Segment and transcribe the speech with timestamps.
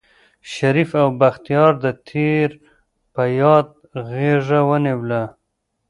[0.53, 2.49] شريف او بختيار د تېر
[3.13, 3.67] په ياد
[4.09, 5.23] غېږه ونيوله.